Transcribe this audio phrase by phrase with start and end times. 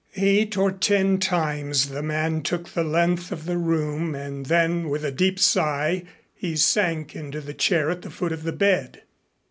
[0.17, 5.05] Eight or ten times the man took the length of the room and then with
[5.05, 9.03] a deep sigh he sank into the chair at the foot of the bed.